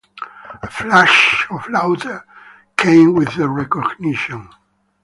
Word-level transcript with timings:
A 0.63 0.67
flash 0.67 1.45
of 1.51 1.69
laughter 1.69 2.25
came 2.75 3.13
with 3.13 3.35
the 3.35 3.47
recognition. 3.47 4.49